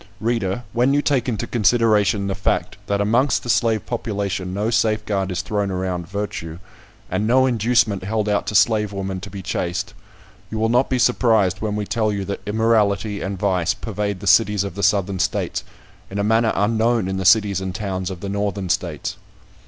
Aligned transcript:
Reader, 0.19 0.63
when 0.73 0.95
you 0.95 1.03
take 1.03 1.29
into 1.29 1.45
consideration 1.45 2.25
the 2.25 2.33
fact, 2.33 2.75
that 2.87 2.99
amongst 2.99 3.43
the 3.43 3.51
slave 3.51 3.85
population 3.85 4.51
no 4.51 4.71
safeguard 4.71 5.31
is 5.31 5.43
thrown 5.43 5.69
around 5.69 6.07
virtue, 6.07 6.57
and 7.11 7.27
no 7.27 7.45
inducement 7.45 8.03
held 8.03 8.27
out 8.27 8.47
to 8.47 8.55
slave 8.55 8.91
women 8.93 9.19
to 9.19 9.29
be 9.29 9.43
chaste, 9.43 9.93
you 10.49 10.57
will 10.57 10.69
not 10.69 10.89
be 10.89 10.97
surprised 10.97 11.61
when 11.61 11.75
we 11.75 11.85
tell 11.85 12.11
you 12.11 12.25
that 12.25 12.41
immorality 12.47 13.21
and 13.21 13.37
vice 13.37 13.75
pervade 13.75 14.21
the 14.21 14.25
cities 14.25 14.63
of 14.63 14.73
the 14.73 14.81
Southern 14.81 15.19
States 15.19 15.63
in 16.09 16.17
a 16.17 16.23
manner 16.23 16.51
unknown 16.55 17.07
in 17.07 17.17
the 17.17 17.23
cities 17.23 17.61
and 17.61 17.75
towns 17.75 18.09
of 18.09 18.21
the 18.21 18.29
Northern 18.29 18.69
States. 18.69 19.17